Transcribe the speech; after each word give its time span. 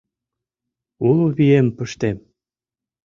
Уло 1.07 1.27
вием 1.37 1.67
пыштем. 1.77 2.17